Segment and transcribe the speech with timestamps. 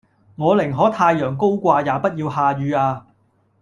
[0.35, 3.05] 我寧可太陽高掛也不要下雨呀！